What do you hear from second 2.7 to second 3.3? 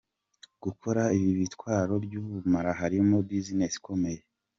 harimo